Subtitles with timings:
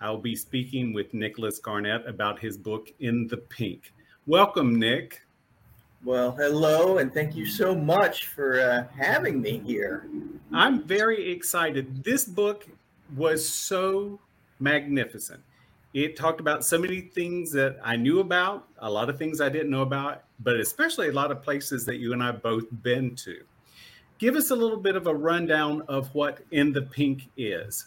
[0.00, 3.92] I'll be speaking with Nicholas Garnett about his book, In the Pink.
[4.26, 5.20] Welcome, Nick.
[6.04, 10.06] Well, hello, and thank you so much for uh, having me here.
[10.52, 12.04] I'm very excited.
[12.04, 12.66] This book
[13.16, 14.20] was so
[14.60, 15.42] magnificent.
[15.94, 19.48] It talked about so many things that I knew about, a lot of things I
[19.48, 23.14] didn't know about, but especially a lot of places that you and I both been
[23.16, 23.42] to.
[24.18, 27.86] Give us a little bit of a rundown of what In the Pink is.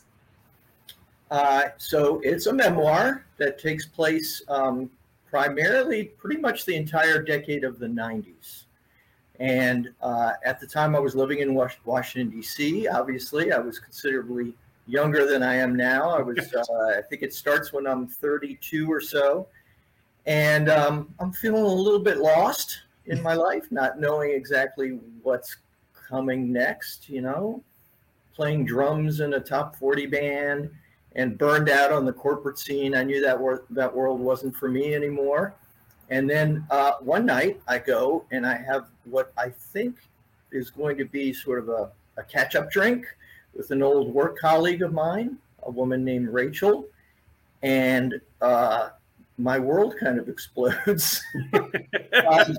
[1.29, 4.89] Uh, so it's a memoir that takes place um,
[5.29, 8.63] primarily pretty much the entire decade of the 90s.
[9.39, 14.55] And uh, at the time I was living in Washington, D.C., obviously, I was considerably
[14.87, 16.09] younger than I am now.
[16.09, 19.47] I was, uh, I think it starts when I'm 32 or so.
[20.25, 25.57] And um, I'm feeling a little bit lost in my life, not knowing exactly what's
[25.93, 27.63] coming next, you know,
[28.33, 30.69] playing drums in a top 40 band
[31.17, 32.95] and burned out on the corporate scene.
[32.95, 35.55] I knew that wor- that world wasn't for me anymore.
[36.09, 39.97] And then uh, one night I go and I have what I think
[40.51, 43.05] is going to be sort of a, a catch up drink
[43.53, 46.85] with an old work colleague of mine, a woman named Rachel.
[47.63, 48.89] And uh,
[49.37, 51.21] my world kind of explodes.
[51.53, 52.55] um,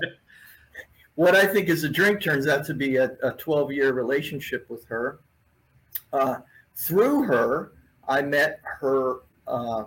[1.15, 3.07] what I think is a drink turns out to be a
[3.37, 5.19] 12 year relationship with her.
[6.11, 6.37] Uh,
[6.75, 7.71] through her,
[8.09, 9.85] I met her uh,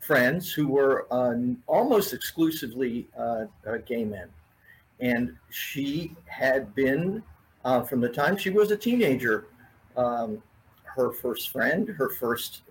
[0.00, 1.34] friends who were uh,
[1.66, 4.28] almost exclusively uh, uh, gay men.
[5.00, 7.22] And she had been,
[7.64, 9.46] uh, from the time she was a teenager,
[9.96, 10.42] um,
[10.82, 12.62] her first friend, her first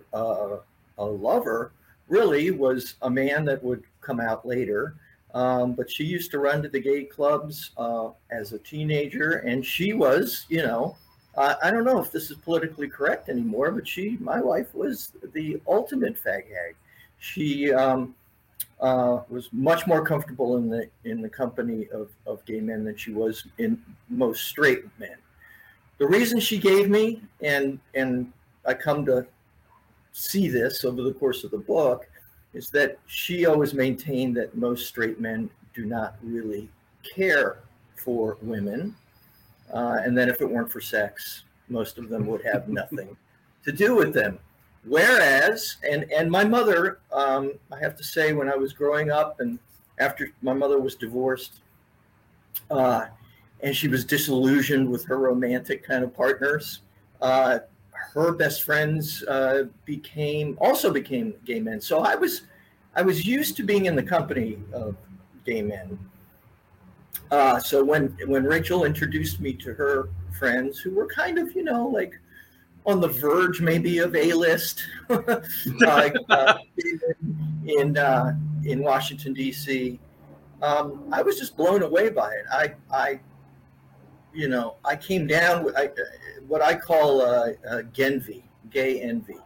[0.96, 1.72] lover,
[2.08, 4.94] really was a man that would come out later
[5.34, 9.64] um, but she used to run to the gay clubs uh, as a teenager, and
[9.64, 10.96] she was, you know,
[11.36, 15.12] uh, I don't know if this is politically correct anymore, but she, my wife, was
[15.32, 16.76] the ultimate fag hag.
[17.18, 18.14] She um,
[18.80, 22.96] uh, was much more comfortable in the in the company of, of gay men than
[22.96, 25.16] she was in most straight men.
[25.98, 28.32] The reason she gave me, and and
[28.66, 29.26] I come to
[30.12, 32.06] see this over the course of the book,
[32.52, 36.68] is that she always maintained that most straight men do not really
[37.02, 37.60] care
[37.96, 38.94] for women.
[39.72, 43.16] Uh, and then if it weren't for sex, most of them would have nothing
[43.64, 44.38] to do with them.
[44.84, 49.40] Whereas, and, and my mother, um, I have to say, when I was growing up
[49.40, 49.58] and
[49.98, 51.60] after my mother was divorced,
[52.70, 53.06] uh,
[53.60, 56.80] and she was disillusioned with her romantic kind of partners,
[57.20, 57.60] uh,
[57.92, 61.80] her best friends uh, became also became gay men.
[61.80, 62.42] So I was
[62.94, 64.96] I was used to being in the company of
[65.46, 65.98] gay men.
[67.32, 71.64] Uh, so when when Rachel introduced me to her friends, who were kind of you
[71.64, 72.12] know like
[72.84, 75.40] on the verge maybe of a list, uh,
[77.64, 79.98] in uh, in Washington D.C.
[80.60, 82.44] Um, I was just blown away by it.
[82.52, 83.20] I I
[84.34, 85.88] you know I came down with I,
[86.46, 89.38] what I call uh, uh, genvy, gay envy.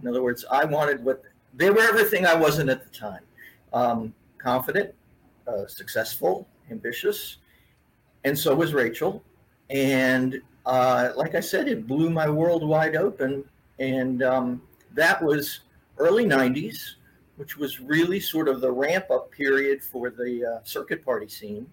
[0.00, 3.24] In other words, I wanted what they were everything I wasn't at the time.
[3.74, 4.94] Um, confident,
[5.46, 7.38] uh, successful, ambitious,
[8.24, 9.22] and so was Rachel.
[9.70, 13.44] And uh, like I said, it blew my world wide open.
[13.78, 14.62] And um,
[14.94, 15.60] that was
[15.98, 16.94] early 90s,
[17.36, 21.66] which was really sort of the ramp up period for the uh, circuit party scene.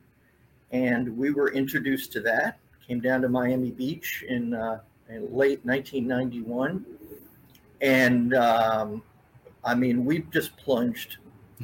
[0.71, 5.63] And we were introduced to that came down to Miami Beach in, uh, in late
[5.63, 6.85] 1991.
[7.81, 9.01] And um,
[9.63, 11.17] I mean, we just plunged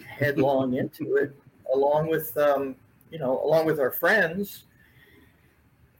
[0.06, 1.36] headlong into it,
[1.74, 2.75] along with, um,
[3.11, 4.63] you know, along with our friends.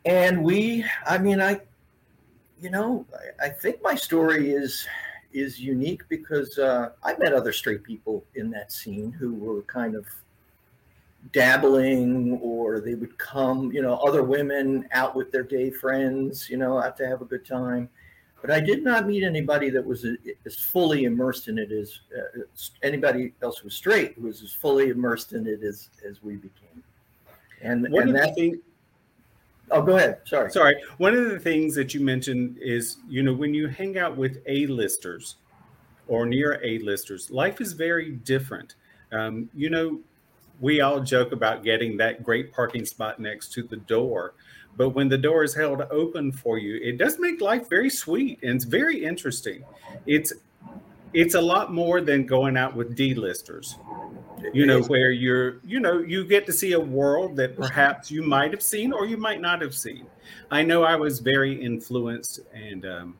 [0.06, 1.60] And we, I mean, I,
[2.60, 3.06] you know,
[3.42, 4.88] I, I think my story is
[5.32, 9.94] is unique because uh, I met other straight people in that scene who were kind
[9.94, 10.08] of
[11.34, 16.58] dabbling or they would come, you know, other women out with their gay friends, you
[16.58, 17.90] know, out to have a good time.
[18.42, 20.06] But I did not meet anybody that was
[20.46, 22.42] as fully immersed in it as uh,
[22.84, 26.38] anybody else who was straight who was as fully immersed in it as, as we
[26.38, 26.84] became.
[27.62, 28.60] And, One and that thing.
[29.72, 30.20] Oh, go ahead.
[30.26, 30.52] Sorry.
[30.52, 30.76] Sorry.
[30.98, 34.40] One of the things that you mentioned is, you know, when you hang out with
[34.48, 35.36] A-listers
[36.08, 38.76] or near A-listers, life is very different
[39.12, 40.00] Um, you know,
[40.60, 44.34] we all joke about getting that great parking spot next to the door,
[44.78, 48.40] but when the door is held open for you, it does make life very sweet
[48.44, 49.64] and it's very interesting.
[50.06, 50.34] It's
[51.14, 53.78] it's a lot more than going out with D-listers.
[54.54, 58.24] You know, where you're, you know, you get to see a world that perhaps you
[58.24, 60.06] might have seen or you might not have seen.
[60.52, 63.18] I know I was very influenced and um,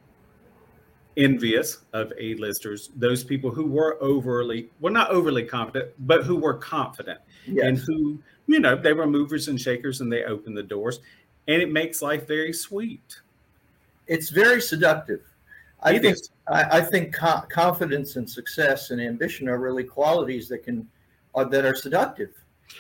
[1.20, 6.54] envious of A-listers, those people who were overly, well, not overly confident, but who were
[6.54, 7.68] confident yes.
[7.68, 11.02] and who, you know, they were movers and shakers and they opened the doors.
[11.48, 13.20] And it makes life very sweet.
[14.08, 15.22] It's very seductive.
[15.82, 16.18] I it think
[16.48, 20.88] I, I, think co- confidence and success and ambition are really qualities that can
[21.40, 22.32] are, that are seductive.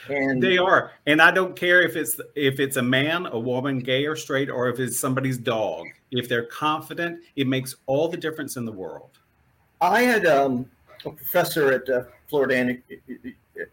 [0.07, 3.79] And they are, and I don't care if it's if it's a man, a woman,
[3.79, 5.88] gay or straight, or if it's somebody's dog.
[6.11, 9.09] If they're confident, it makes all the difference in the world.
[9.81, 10.69] I had um,
[11.06, 12.77] a professor at uh, Florida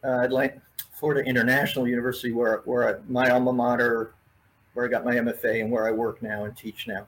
[0.04, 0.28] uh,
[0.92, 4.14] Florida International University, where where I, my alma mater,
[4.74, 7.06] where I got my MFA, and where I work now and teach now.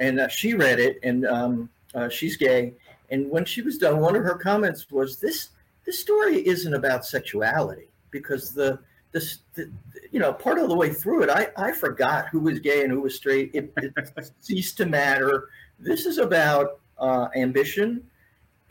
[0.00, 2.74] And uh, she read it, and um, uh, she's gay.
[3.10, 5.50] And when she was done, one of her comments was, "This
[5.84, 8.78] this story isn't about sexuality because the
[9.12, 9.70] this the,
[10.10, 12.92] you know part of the way through it, I I forgot who was gay and
[12.92, 13.50] who was straight.
[13.54, 15.48] It, it ceased to matter.
[15.78, 18.04] This is about uh, ambition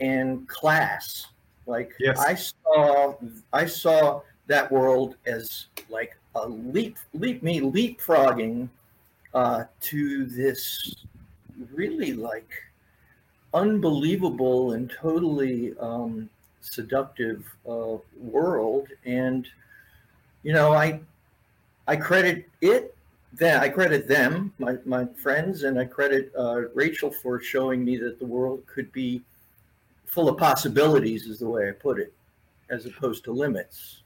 [0.00, 1.26] and class.
[1.66, 2.18] Like yes.
[2.18, 3.14] I saw
[3.52, 8.68] I saw that world as like a leap leap me leapfrogging
[9.32, 10.94] uh, to this
[11.72, 12.50] really like
[13.54, 16.28] unbelievable and totally um,
[16.64, 18.88] seductive uh, world.
[19.04, 19.48] And
[20.42, 21.00] you know, I
[21.86, 22.94] I credit it
[23.36, 27.96] then I credit them, my, my friends, and I credit uh, Rachel for showing me
[27.96, 29.22] that the world could be
[30.06, 32.12] full of possibilities, is the way I put it,
[32.70, 34.02] as opposed to limits.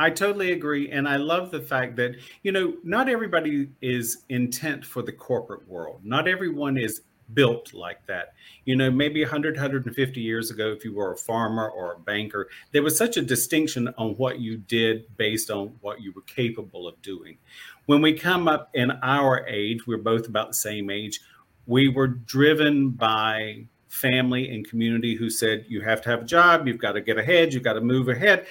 [0.00, 0.90] I totally agree.
[0.90, 5.68] And I love the fact that, you know, not everybody is intent for the corporate
[5.68, 6.00] world.
[6.02, 8.34] Not everyone is built like that.
[8.64, 12.48] You know, maybe 100, 150 years ago, if you were a farmer or a banker,
[12.72, 16.86] there was such a distinction on what you did based on what you were capable
[16.86, 17.38] of doing.
[17.86, 21.20] When we come up in our age, we're both about the same age,
[21.66, 26.66] we were driven by family and community who said, you have to have a job,
[26.66, 28.46] you've got to get ahead, you've got to move ahead.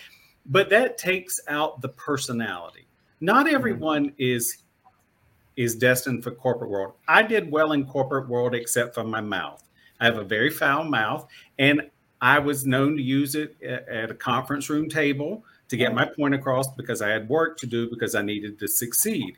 [0.46, 2.88] But that takes out the personality.
[3.22, 3.56] Not mm-hmm.
[3.56, 4.63] everyone is
[5.56, 6.94] is destined for corporate world.
[7.08, 9.64] I did well in corporate world except for my mouth.
[10.00, 11.28] I have a very foul mouth,
[11.60, 11.90] and
[12.22, 16.36] I was known to use it at a conference room table to get my point
[16.36, 19.38] across because I had work to do because I needed to succeed.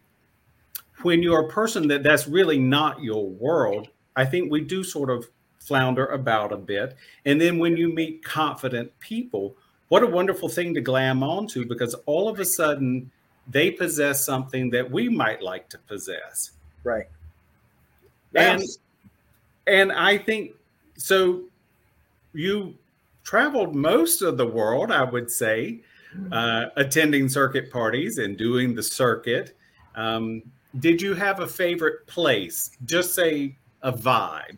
[1.02, 5.10] When you're a person that that's really not your world, I think we do sort
[5.10, 5.28] of
[5.60, 6.96] flounder about a bit.
[7.26, 9.56] And then when you meet confident people,
[9.90, 13.12] what a wonderful thing to glam onto because all of a sudden
[13.48, 16.52] they possess something that we might like to possess.
[16.84, 17.08] Right.
[18.34, 18.64] And
[19.68, 20.52] and I think
[20.98, 21.44] so
[22.34, 22.76] you
[23.24, 25.82] traveled most of the world, I would say,
[26.32, 29.56] uh, attending circuit parties and doing the circuit.
[29.96, 30.44] Um,
[30.80, 32.72] did you have a favorite place?
[32.86, 34.58] Just say a vibe.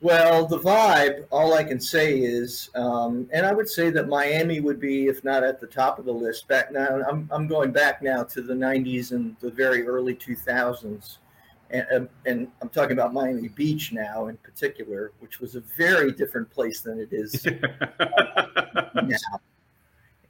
[0.00, 4.60] Well, the vibe, all I can say is, um, and I would say that Miami
[4.60, 7.02] would be, if not at the top of the list, back now.
[7.08, 11.18] I'm, I'm going back now to the 90s and the very early 2000s.
[11.70, 16.12] And, um, and I'm talking about Miami Beach now in particular, which was a very
[16.12, 17.44] different place than it is
[18.94, 19.40] now.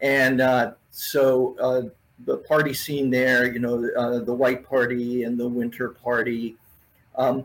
[0.01, 1.83] And uh, so uh,
[2.25, 6.57] the party scene there, you know, uh, the white party and the winter party.
[7.17, 7.45] Um,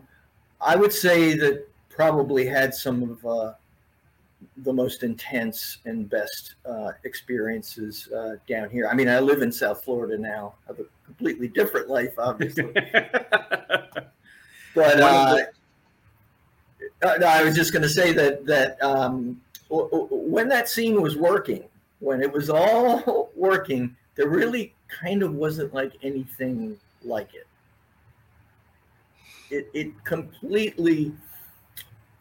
[0.60, 3.52] I would say that probably had some of uh,
[4.58, 8.88] the most intense and best uh, experiences uh, down here.
[8.88, 10.54] I mean, I live in South Florida now.
[10.66, 12.72] I have a completely different life, obviously.
[14.74, 15.38] but uh,
[17.02, 21.16] uh, no, I was just going to say that that um, when that scene was
[21.16, 21.64] working,
[22.00, 27.46] when it was all working, there really kind of wasn't like anything like it.
[29.50, 31.12] It, it completely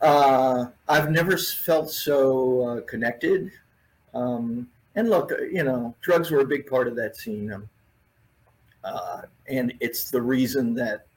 [0.03, 3.51] uh, I've never felt so uh, connected.
[4.13, 7.51] Um, and look, uh, you know, drugs were a big part of that scene.
[7.53, 7.69] Um,
[8.83, 11.07] uh, and it's the reason that,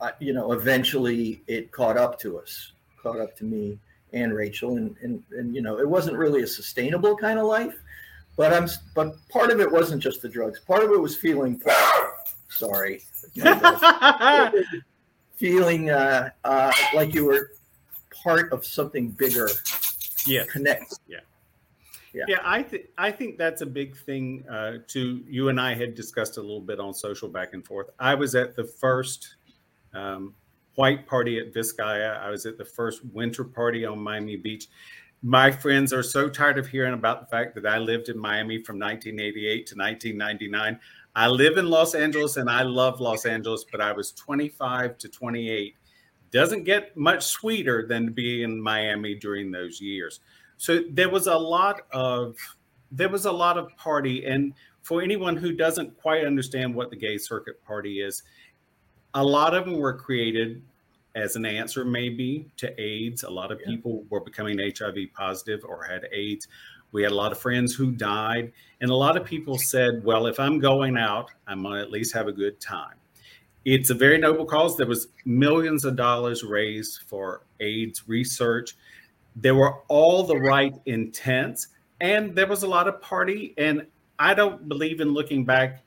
[0.00, 3.78] uh, you know, eventually it caught up to us, caught up to me
[4.14, 4.78] and Rachel.
[4.78, 7.74] And, and, and, you know, it wasn't really a sustainable kind of life,
[8.34, 10.58] but I'm, but part of it wasn't just the drugs.
[10.60, 11.60] Part of it was feeling,
[12.48, 13.02] sorry.
[15.42, 17.50] feeling uh, uh, like you were
[18.22, 19.48] part of something bigger.
[20.24, 20.44] Yeah.
[20.44, 21.00] Connect.
[21.08, 21.18] Yeah.
[22.14, 24.44] Yeah, yeah I think I think that's a big thing.
[24.48, 27.88] Uh, to you and I had discussed a little bit on social back and forth.
[27.98, 29.36] I was at the first
[29.94, 30.34] um,
[30.76, 32.20] white party at Vizcaya.
[32.20, 34.68] I was at the first winter party on Miami Beach.
[35.22, 38.62] My friends are so tired of hearing about the fact that I lived in Miami
[38.62, 40.80] from 1988 to 1999.
[41.14, 45.08] I live in Los Angeles and I love Los Angeles, but I was 25 to
[45.08, 45.74] 28.
[46.30, 50.20] Doesn't get much sweeter than to be in Miami during those years.
[50.56, 52.36] So there was a lot of
[52.90, 54.52] there was a lot of party and
[54.82, 58.22] for anyone who doesn't quite understand what the gay circuit party is,
[59.14, 60.62] a lot of them were created
[61.14, 63.22] as an answer maybe to AIDS.
[63.22, 63.70] A lot of yeah.
[63.70, 66.48] people were becoming HIV positive or had AIDS.
[66.92, 70.26] We had a lot of friends who died, and a lot of people said, "Well,
[70.26, 72.94] if I'm going out, I'm going to at least have a good time."
[73.64, 74.76] It's a very noble cause.
[74.76, 78.76] There was millions of dollars raised for AIDS research.
[79.36, 81.68] There were all the right intents,
[82.00, 83.54] and there was a lot of party.
[83.56, 83.86] And
[84.18, 85.82] I don't believe in looking back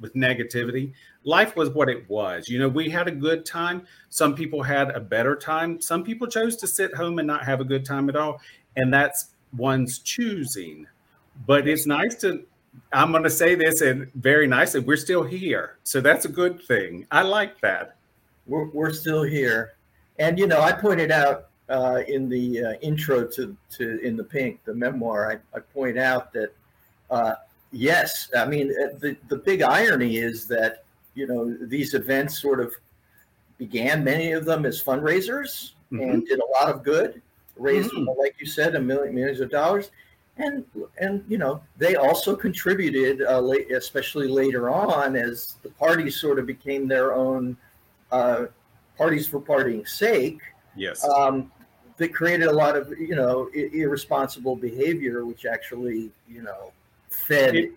[0.00, 0.92] with negativity.
[1.24, 2.48] Life was what it was.
[2.48, 3.86] You know, we had a good time.
[4.10, 5.80] Some people had a better time.
[5.80, 8.40] Some people chose to sit home and not have a good time at all.
[8.76, 10.86] And that's one's choosing.
[11.46, 12.44] But it's nice to,
[12.92, 15.78] I'm going to say this and very nicely, we're still here.
[15.84, 17.06] So that's a good thing.
[17.10, 17.96] I like that.
[18.46, 19.74] We're, we're still here.
[20.18, 24.24] And, you know, I pointed out uh, in the uh, intro to, to In the
[24.24, 26.54] Pink, the memoir, I, I point out that,
[27.10, 27.34] uh,
[27.70, 32.60] yes, I mean, uh, the, the big irony is that, you know, these events sort
[32.60, 32.74] of
[33.58, 36.00] began, many of them as fundraisers mm-hmm.
[36.00, 37.22] and did a lot of good
[37.56, 38.20] raised, mm-hmm.
[38.20, 39.90] like you said, a million millions of dollars,
[40.36, 40.64] and
[40.98, 46.38] and you know they also contributed, uh, late, especially later on, as the parties sort
[46.38, 47.56] of became their own
[48.10, 48.46] uh,
[48.96, 50.40] parties for partying sake.
[50.74, 51.04] Yes.
[51.04, 51.52] Um,
[51.98, 56.72] that created a lot of you know irresponsible behavior, which actually you know
[57.08, 57.54] fed.
[57.54, 57.72] It,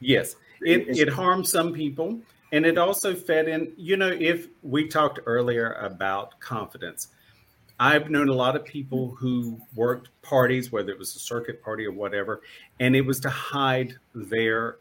[0.00, 2.18] yes, it it harmed some people,
[2.52, 3.72] and it also fed in.
[3.76, 7.08] You know, if we talked earlier about confidence,
[7.78, 11.84] I've known a lot of people who worked parties, whether it was a circuit party
[11.84, 12.40] or whatever,
[12.80, 14.76] and it was to hide their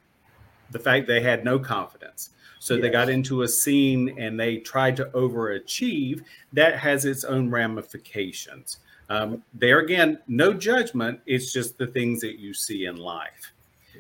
[0.72, 2.32] the fact they had no confidence.
[2.60, 2.82] So yes.
[2.82, 6.24] they got into a scene and they tried to overachieve.
[6.54, 8.80] That has its own ramifications.
[9.10, 11.20] Um, there again, no judgment.
[11.28, 13.52] It's just the things that you see in life.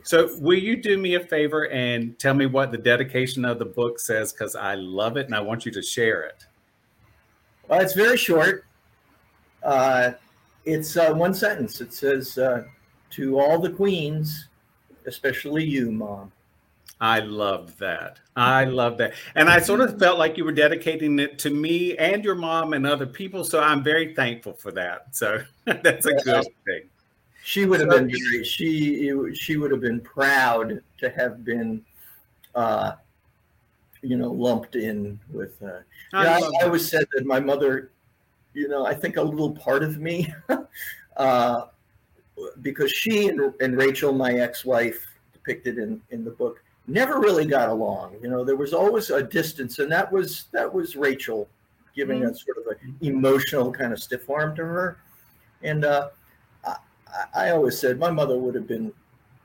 [0.03, 3.65] So, will you do me a favor and tell me what the dedication of the
[3.65, 4.33] book says?
[4.33, 6.45] Because I love it and I want you to share it.
[7.67, 8.64] Well, it's very short.
[9.65, 10.13] Uh,
[10.63, 11.81] it's uh, one sentence.
[11.81, 12.63] It says, uh,
[13.11, 14.47] "To all the queens,
[15.05, 16.31] especially you, mom."
[17.01, 18.19] I love that.
[18.37, 19.15] I love that.
[19.35, 22.71] And I sort of felt like you were dedicating it to me and your mom
[22.71, 23.43] and other people.
[23.43, 25.13] So I'm very thankful for that.
[25.13, 26.83] So that's a good thing.
[27.43, 31.83] She would have so, been very, she she would have been proud to have been
[32.55, 32.93] uh,
[34.01, 35.79] you know, lumped in with uh
[36.13, 37.91] yeah, I, I always said that my mother
[38.55, 40.33] you know, I think a little part of me,
[41.17, 41.65] uh,
[42.61, 47.69] because she and, and Rachel, my ex-wife, depicted in in the book, never really got
[47.69, 48.15] along.
[48.21, 51.47] You know, there was always a distance, and that was that was Rachel
[51.95, 52.31] giving mm-hmm.
[52.31, 54.97] a sort of an emotional kind of stiff arm to her.
[55.61, 56.09] And uh,
[56.65, 56.75] I,
[57.33, 58.91] I always said my mother would have been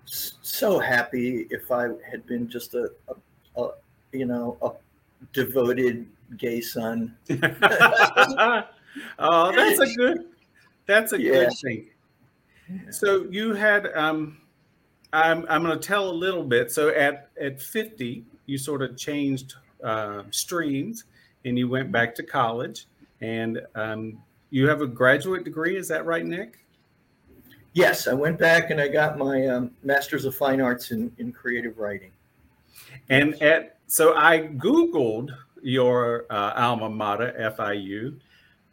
[0.06, 3.70] so happy if I had been just a, a, a
[4.12, 4.70] you know a
[5.32, 7.16] devoted gay son.
[9.18, 10.26] oh, that's a good.
[10.86, 11.32] That's a yeah.
[11.32, 11.90] good thing.
[12.90, 13.86] So you had.
[13.94, 14.38] Um,
[15.12, 16.70] I'm I'm going to tell a little bit.
[16.70, 21.04] So at at 50, you sort of changed uh, streams,
[21.44, 22.86] and you went back to college,
[23.20, 25.76] and um, you have a graduate degree.
[25.76, 26.64] Is that right, Nick?
[27.72, 31.32] Yes, I went back and I got my um, master's of fine arts in in
[31.32, 32.10] creative writing.
[33.08, 35.30] And at so I googled
[35.62, 38.18] your uh, alma mater, FIU,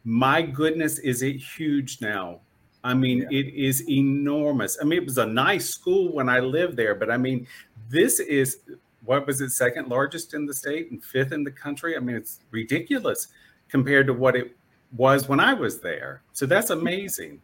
[0.04, 2.40] my goodness, is it huge now?
[2.84, 3.38] I mean, yeah.
[3.38, 4.78] it is enormous.
[4.80, 7.46] I mean, it was a nice school when I lived there, but I mean,
[7.90, 8.58] this is
[9.04, 11.96] what was it, second largest in the state and fifth in the country?
[11.96, 13.28] I mean, it's ridiculous
[13.68, 14.54] compared to what it
[14.96, 16.22] was when I was there.
[16.32, 17.40] So that's amazing.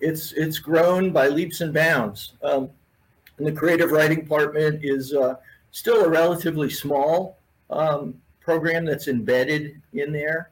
[0.00, 2.34] It's it's grown by leaps and bounds.
[2.42, 2.70] Um,
[3.38, 5.36] and the creative writing department is uh,
[5.70, 7.38] still a relatively small
[7.70, 10.50] um, program that's embedded in there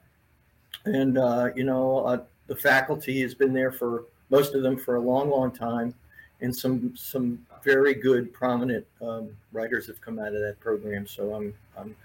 [0.87, 4.95] and uh, you know uh, the faculty has been there for most of them for
[4.95, 5.93] a long, long time,
[6.41, 11.07] and some some very good, prominent um, writers have come out of that program.
[11.07, 11.95] So I'm I'm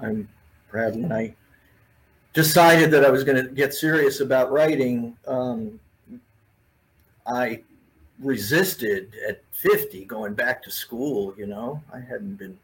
[0.00, 0.28] I'm
[0.68, 1.34] proud when I
[2.32, 5.16] decided that I was going to get serious about writing.
[5.26, 5.80] Um,
[7.26, 7.62] I
[8.20, 11.34] resisted at 50 going back to school.
[11.36, 12.58] You know, I hadn't been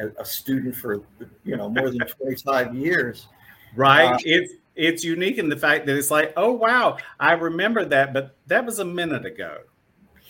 [0.00, 1.02] a, a student for
[1.44, 3.28] you know more than 25 years.
[3.74, 4.12] Right.
[4.12, 8.12] Uh, it's it's unique in the fact that it's like, oh wow, I remember that,
[8.12, 9.58] but that was a minute ago.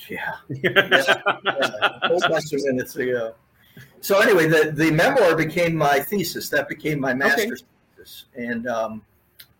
[0.09, 3.35] Yeah, yeah, yeah a whole bunch of minutes ago.
[4.01, 6.49] So anyway, the the memoir became my thesis.
[6.51, 7.71] That became my master's okay.
[7.97, 9.03] thesis, and um,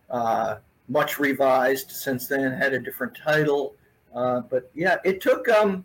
[0.09, 0.55] uh,
[0.87, 2.53] much revised since then.
[2.53, 3.75] Had a different title,
[4.15, 5.83] uh, but yeah, it took um,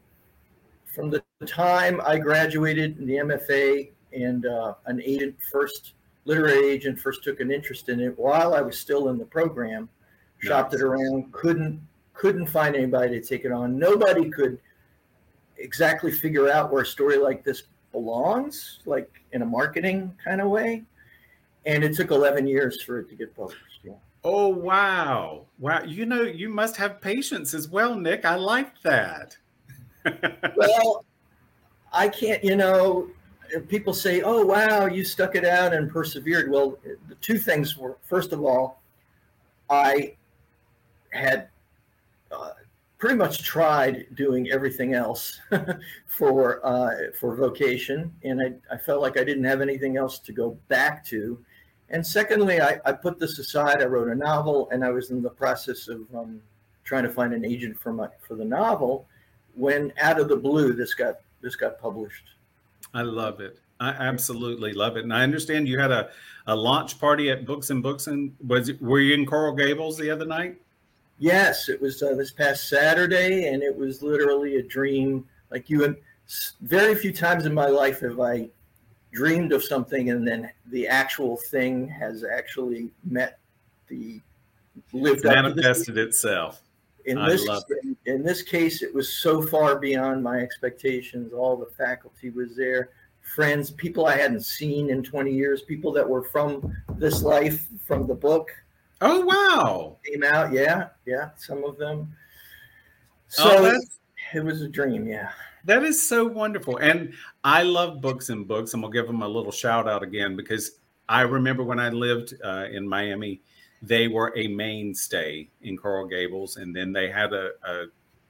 [0.87, 5.95] from the time I graduated in the MFA and uh, an agent first
[6.25, 9.89] literary agent first took an interest in it while I was still in the program,
[10.39, 10.81] shopped nice.
[10.81, 11.81] it around, couldn't
[12.15, 13.79] couldn't find anybody to take it on.
[13.79, 14.59] Nobody could
[15.57, 20.49] exactly figure out where a story like this belongs, like in a marketing kind of
[20.49, 20.85] way.
[21.65, 23.81] And it took 11 years for it to get published.
[23.85, 23.93] Yeah.
[24.25, 25.47] Oh, wow.
[25.59, 25.83] Wow.
[25.85, 28.25] You know, you must have patience as well, Nick.
[28.25, 29.37] I like that.
[30.57, 31.05] well,
[31.93, 33.09] I can't, you know,
[33.69, 36.79] people say, "Oh, wow, you stuck it out and persevered." Well,
[37.09, 38.81] the two things were: first of all,
[39.71, 40.17] I
[41.11, 41.49] had
[42.31, 42.53] uh,
[42.99, 45.41] pretty much tried doing everything else
[46.07, 50.33] for uh, for vocation, and I, I felt like I didn't have anything else to
[50.33, 51.39] go back to.
[51.91, 53.83] And secondly, I, I put this aside.
[53.83, 56.41] I wrote a novel, and I was in the process of um,
[56.85, 59.07] trying to find an agent for my for the novel.
[59.55, 62.25] When out of the blue, this got this got published.
[62.95, 63.59] I love it.
[63.81, 65.05] I absolutely love it.
[65.05, 66.11] And I understand you had a,
[66.47, 68.07] a launch party at Books and Books.
[68.07, 70.61] And was it, were you in Coral Gables the other night?
[71.19, 75.25] Yes, it was uh, this past Saturday, and it was literally a dream.
[75.51, 75.97] Like you, and
[76.63, 78.49] very few times in my life have I
[79.13, 83.39] dreamed of something and then the actual thing has actually met
[83.89, 84.21] the
[84.93, 86.63] lived manifested itself.
[87.05, 87.47] In I this
[87.85, 91.33] in, in this case, it was so far beyond my expectations.
[91.33, 92.91] All the faculty was there
[93.23, 98.07] friends, people I hadn't seen in 20 years, people that were from this life, from
[98.07, 98.51] the book.
[99.01, 99.97] Oh wow!
[100.05, 102.15] Came out, yeah, yeah, some of them.
[103.29, 103.81] So oh,
[104.35, 105.31] it was a dream, yeah.
[105.65, 107.13] That is so wonderful, and
[107.43, 108.75] I love books and books.
[108.75, 112.35] and we'll give them a little shout out again because I remember when I lived
[112.45, 113.43] uh, in Miami,
[113.83, 117.85] they were a mainstay in Coral Gables, and then they had a, a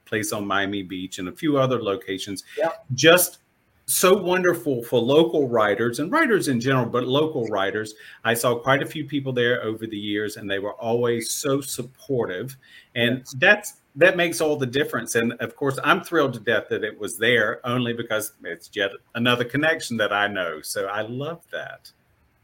[0.05, 2.45] place on Miami Beach and a few other locations.
[2.57, 2.85] Yep.
[2.95, 3.39] Just
[3.87, 7.95] so wonderful for local writers and writers in general, but local writers.
[8.25, 11.61] I saw quite a few people there over the years, and they were always so
[11.61, 12.57] supportive,
[12.95, 13.35] and yes.
[13.39, 15.17] that's that makes all the difference.
[15.17, 18.91] And of course, I'm thrilled to death that it was there, only because it's yet
[19.15, 20.63] another connection that I know.
[20.63, 21.91] So I love that.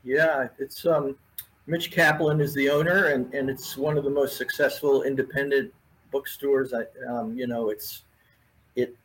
[0.04, 1.16] Yeah, it's um,
[1.68, 5.72] Mitch Kaplan is the owner, and and it's one of the most successful independent
[6.10, 6.72] bookstores.
[6.72, 8.04] I um, you know, it's
[8.74, 8.96] it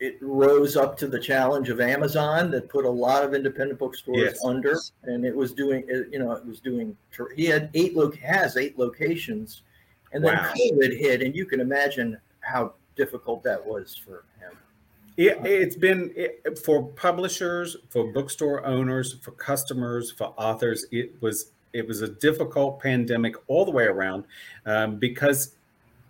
[0.00, 4.18] it rose up to the challenge of Amazon that put a lot of independent bookstores
[4.18, 4.44] yes.
[4.44, 6.96] under, and it was doing, you know, it was doing.
[7.36, 9.62] He had eight loc has eight locations,
[10.12, 10.52] and then wow.
[10.54, 14.56] COVID hit, and you can imagine how difficult that was for him.
[15.18, 20.86] It, has been it, for publishers, for bookstore owners, for customers, for authors.
[20.90, 24.24] It was it was a difficult pandemic all the way around
[24.64, 25.56] um, because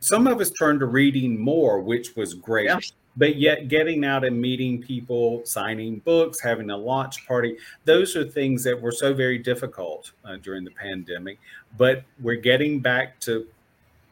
[0.00, 2.66] some of us turned to reading more, which was great.
[2.66, 2.78] Yeah
[3.16, 8.24] but yet getting out and meeting people, signing books, having a launch party, those are
[8.24, 11.38] things that were so very difficult uh, during the pandemic.
[11.78, 13.46] But we're getting back to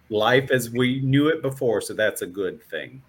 [0.08, 3.02] life as we knew it before, so that's a good thing.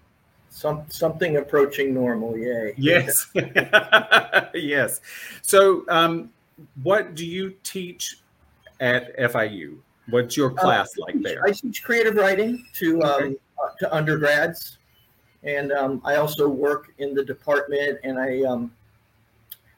[0.50, 2.72] Some something approaching normal, yay!
[2.78, 3.26] Yes,
[4.54, 5.00] yes.
[5.42, 6.30] So, um,
[6.82, 8.20] what do you teach
[8.80, 9.78] at FIU?
[10.08, 11.42] What's your uh, class uh, like there?
[11.44, 14.78] I teach creative writing to um, uh, to undergrads
[15.46, 18.72] and um, I also work in the department, and I um,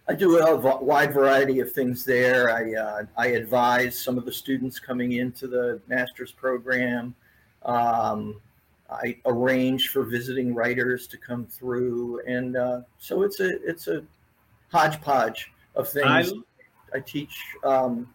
[0.09, 2.51] I do a wide variety of things there.
[2.51, 7.15] I uh, I advise some of the students coming into the master's program.
[7.65, 8.41] Um,
[8.91, 14.03] I arrange for visiting writers to come through, and uh, so it's a it's a
[14.73, 16.33] hodgepodge of things.
[16.95, 18.09] I, I teach um,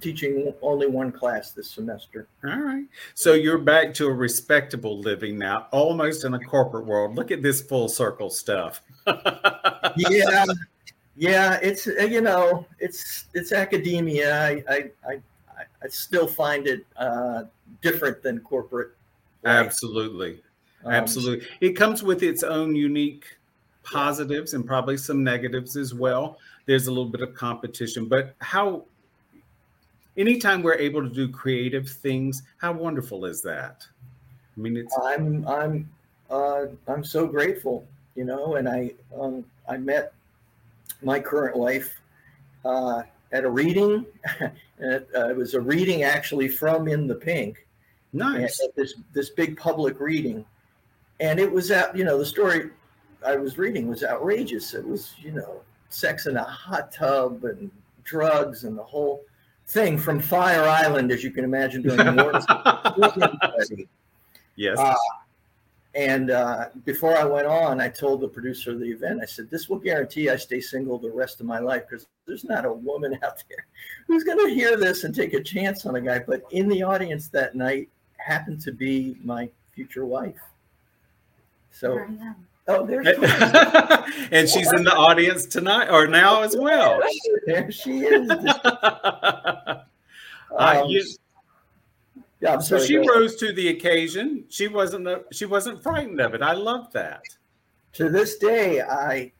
[0.00, 2.26] teaching only one class this semester.
[2.44, 2.84] All right.
[3.14, 7.16] So you're back to a respectable living now, almost in a corporate world.
[7.16, 8.82] Look at this full circle stuff.
[9.96, 10.44] yeah.
[11.18, 14.38] Yeah, it's uh, you know, it's it's academia.
[14.38, 15.20] I I I,
[15.82, 17.44] I still find it uh,
[17.80, 18.90] different than corporate.
[19.42, 19.66] Life.
[19.66, 20.42] Absolutely.
[20.84, 21.46] Um, Absolutely.
[21.60, 23.24] It comes with its own unique
[23.82, 26.38] positives and probably some negatives as well.
[26.66, 28.84] There's a little bit of competition, but how
[30.16, 33.86] anytime we're able to do creative things, how wonderful is that?
[34.56, 35.90] I mean, it's I'm I'm
[36.30, 40.12] uh, I'm so grateful, you know, and I um, I met
[41.02, 42.00] my current wife
[42.64, 43.02] uh,
[43.32, 44.06] at a reading.
[44.78, 47.66] it, uh, it was a reading actually from In the Pink.
[48.12, 48.60] Nice.
[48.76, 50.44] This this big public reading,
[51.20, 51.96] and it was out.
[51.96, 52.70] You know, the story
[53.24, 54.72] I was reading was outrageous.
[54.72, 57.70] It was you know sex in a hot tub and
[58.04, 59.22] drugs and the whole
[59.68, 63.86] thing from Fire Island, as you can imagine, doing the
[64.56, 64.78] Yes.
[64.78, 64.94] Uh,
[65.96, 69.48] and uh, before I went on, I told the producer of the event, I said,
[69.50, 72.72] This will guarantee I stay single the rest of my life because there's not a
[72.72, 73.66] woman out there
[74.06, 76.18] who's going to hear this and take a chance on a guy.
[76.18, 80.40] But in the audience that night happened to be my future wife.
[81.70, 82.06] So,
[82.68, 84.28] oh, there she is.
[84.32, 87.00] and she's in the audience tonight or now as well.
[87.46, 88.28] There she is.
[90.56, 91.04] Um, you,
[92.40, 94.44] yeah, so she rose to the occasion.
[94.48, 96.42] She wasn't she wasn't frightened of it.
[96.42, 97.22] I love that.
[97.94, 99.32] To this day, I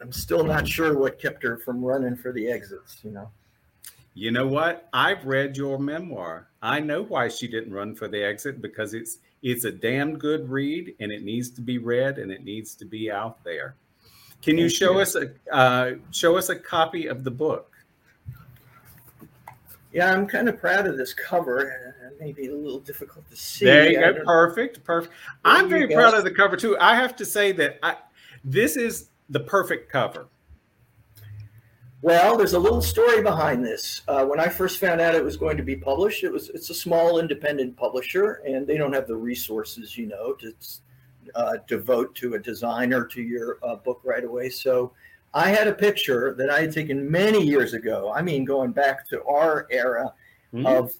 [0.00, 2.98] am still not sure what kept her from running for the exits.
[3.04, 3.30] You know.
[4.14, 4.88] You know what?
[4.92, 6.48] I've read your memoir.
[6.60, 10.48] I know why she didn't run for the exit because it's it's a damn good
[10.48, 13.76] read and it needs to be read and it needs to be out there.
[14.42, 17.72] Can you show us a uh, show us a copy of the book?
[19.92, 21.94] Yeah, I'm kind of proud of this cover.
[22.20, 23.64] Maybe a little difficult to see.
[23.64, 24.24] There you go.
[24.24, 24.84] Perfect.
[24.84, 25.14] Perfect.
[25.44, 26.76] I'm very proud of the cover too.
[26.78, 27.96] I have to say that I,
[28.44, 30.28] this is the perfect cover.
[32.00, 34.02] Well, there's a little story behind this.
[34.06, 36.70] Uh, when I first found out it was going to be published, it was it's
[36.70, 40.54] a small independent publisher, and they don't have the resources, you know, to
[41.34, 44.48] uh, devote to a designer to your uh, book right away.
[44.48, 44.92] So
[45.34, 48.12] I had a picture that I had taken many years ago.
[48.14, 50.12] I mean, going back to our era
[50.52, 50.66] mm-hmm.
[50.66, 50.94] of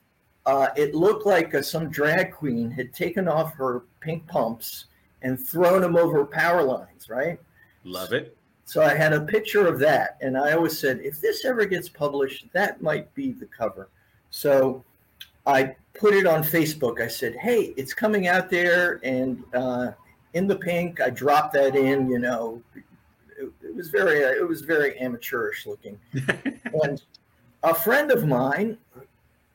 [0.46, 4.86] uh, it looked like uh, some drag queen had taken off her pink pumps
[5.22, 7.38] and thrown them over power lines, right?
[7.84, 8.36] Love it.
[8.64, 11.88] So I had a picture of that, and I always said, if this ever gets
[11.88, 13.88] published, that might be the cover.
[14.30, 14.84] So
[15.46, 17.00] I put it on Facebook.
[17.00, 19.92] I said, hey, it's coming out there, and uh,
[20.34, 22.62] in the pink, I dropped that in, you know,
[23.78, 25.98] was very it was very amateurish looking.
[26.82, 27.00] and
[27.62, 28.76] a friend of mine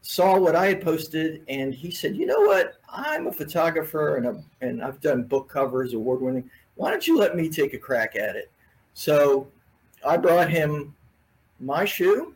[0.01, 2.75] saw what I had posted, and he said, "You know what?
[2.89, 6.49] I'm a photographer, and a, and I've done book covers, award winning.
[6.75, 8.49] Why don't you let me take a crack at it?"
[8.93, 9.47] So
[10.05, 10.95] I brought him
[11.59, 12.33] my shoe,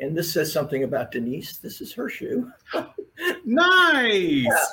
[0.00, 1.56] and this says something about Denise.
[1.56, 2.52] This is her shoe.
[3.44, 4.44] nice.
[4.44, 4.64] Yeah.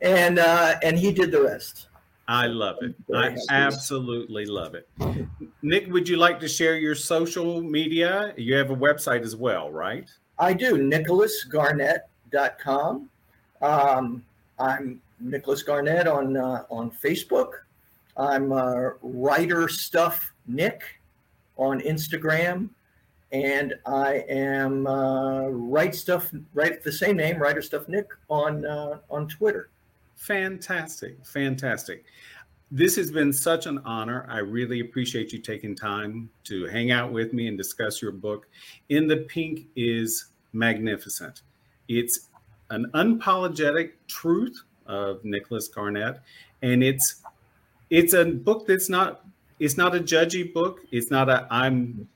[0.00, 1.88] And uh, and he did the rest.
[2.30, 2.94] I love it.
[3.12, 4.88] I absolutely love it.
[5.62, 8.32] Nick, would you like to share your social media?
[8.36, 10.08] You have a website as well, right?
[10.38, 13.10] I do, nicholasgarnett.com.
[13.60, 14.24] Um,
[14.60, 17.50] I'm Nicholas Garnett on uh, on Facebook.
[18.16, 20.82] I'm uh, Writer Stuff Nick
[21.56, 22.68] on Instagram,
[23.32, 28.98] and I am uh, Write Stuff, write the same name, Writer Stuff Nick on uh,
[29.10, 29.69] on Twitter.
[30.20, 31.24] Fantastic.
[31.24, 32.04] Fantastic.
[32.70, 34.26] This has been such an honor.
[34.28, 38.46] I really appreciate you taking time to hang out with me and discuss your book.
[38.90, 41.40] In the Pink is magnificent.
[41.88, 42.28] It's
[42.68, 46.20] an unapologetic truth of Nicholas Garnett,
[46.60, 47.22] and it's
[47.88, 49.24] it's a book that's not
[49.58, 50.80] it's not a judgy book.
[50.92, 52.06] It's not a I'm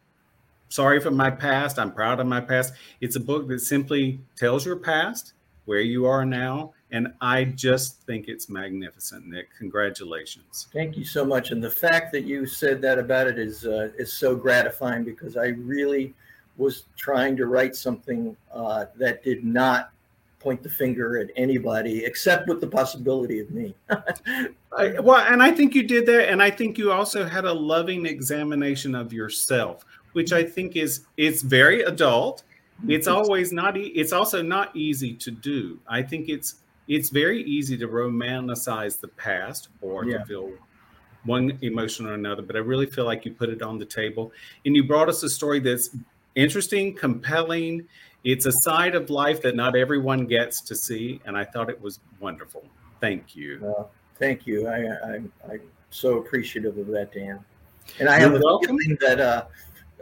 [0.69, 1.79] sorry for my past.
[1.79, 2.75] I'm proud of my past.
[3.01, 5.33] It's a book that simply tells your past,
[5.65, 9.49] where you are now, and I just think it's magnificent, Nick.
[9.59, 10.69] Congratulations.
[10.73, 11.51] Thank you so much.
[11.51, 15.37] And the fact that you said that about it is uh, is so gratifying because
[15.37, 16.15] I really
[16.57, 19.91] was trying to write something uh, that did not
[20.39, 23.75] point the finger at anybody except with the possibility of me.
[23.91, 27.53] I, well, and I think you did that, and I think you also had a
[27.53, 32.45] loving examination of yourself, which I think is it's very adult.
[32.87, 33.77] It's always not.
[33.77, 35.81] E- it's also not easy to do.
[35.89, 36.57] I think it's
[36.89, 40.19] it's very easy to romanticize the past or yeah.
[40.19, 40.53] to feel
[41.25, 44.33] one emotion or another, but I really feel like you put it on the table
[44.67, 45.91] and you brought us a story that's
[46.35, 47.87] interesting, compelling.
[48.25, 51.81] It's a side of life that not everyone gets to see, and I thought it
[51.81, 52.65] was wonderful.
[53.01, 53.59] Thank you.
[53.61, 54.67] Well, thank you.
[54.67, 55.21] I, I,
[55.51, 57.45] I'm so appreciative of that, Dan.
[57.99, 58.79] And I You're have a welcome.
[58.79, 59.45] feeling that uh,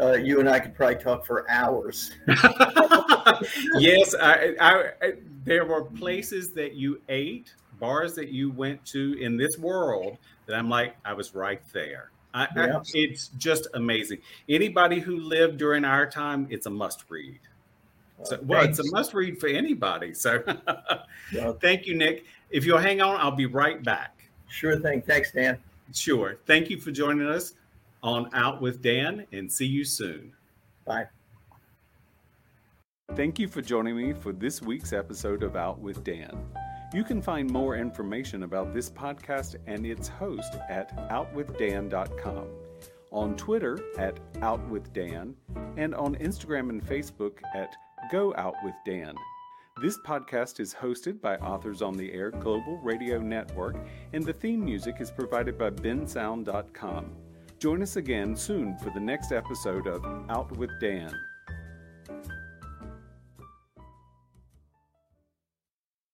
[0.03, 2.13] uh, you and I could probably talk for hours.
[3.79, 5.13] yes, I, I, I,
[5.45, 10.57] there were places that you ate, bars that you went to in this world that
[10.57, 12.11] I'm like, I was right there.
[12.35, 12.81] I, yeah.
[12.95, 14.19] It's just amazing.
[14.49, 17.41] Anybody who lived during our time, it's a must read.
[18.25, 20.15] So, well, it's a must read for anybody.
[20.15, 20.43] So,
[21.35, 22.25] well, thank you, Nick.
[22.51, 24.31] If you'll hang on, I'll be right back.
[24.49, 25.03] Sure thing.
[25.03, 25.59] Thanks, Dan.
[25.93, 26.39] Sure.
[26.47, 27.55] Thank you for joining us
[28.03, 30.33] on Out with Dan and see you soon.
[30.85, 31.07] Bye.
[33.15, 36.47] Thank you for joining me for this week's episode of Out with Dan.
[36.95, 42.47] You can find more information about this podcast and its host at outwithdan.com,
[43.11, 45.35] on Twitter at outwithdan,
[45.77, 47.75] and on Instagram and Facebook at
[48.11, 49.15] Go Out with Dan.
[49.81, 53.77] This podcast is hosted by Authors on the Air Global Radio Network,
[54.13, 57.11] and the theme music is provided by bensound.com.
[57.63, 61.15] Join us again soon for the next episode of Out with Dan.